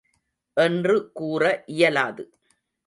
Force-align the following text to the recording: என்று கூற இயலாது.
என்று 0.57 1.11
கூற 1.11 1.63
இயலாது. 1.65 2.23